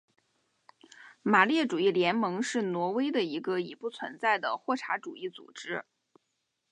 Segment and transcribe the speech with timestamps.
[1.21, 5.85] 马列主义联盟是挪威的一个已不存在的霍查主义组织。